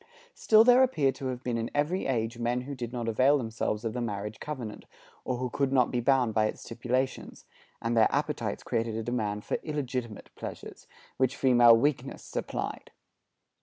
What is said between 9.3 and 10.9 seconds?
for illegitimate pleasures,